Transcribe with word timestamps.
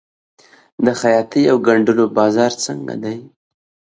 د 0.85 0.87
خیاطۍ 1.01 1.43
او 1.51 1.57
ګنډلو 1.67 2.05
بازار 2.17 2.51
څنګه 2.65 2.95
دی؟ 3.03 3.17